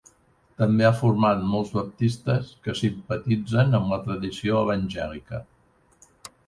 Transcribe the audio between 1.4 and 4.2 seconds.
molts baptistes que simpatitzen amb la